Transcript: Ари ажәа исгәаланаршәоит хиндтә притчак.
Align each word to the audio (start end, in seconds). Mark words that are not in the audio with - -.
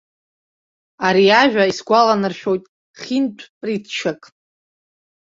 Ари 1.07 1.27
ажәа 1.41 1.63
исгәаланаршәоит 1.71 2.63
хиндтә 3.01 3.45
притчак. 3.59 4.21